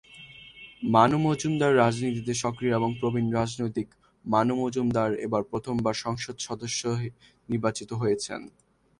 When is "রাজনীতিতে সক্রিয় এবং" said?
1.75-2.89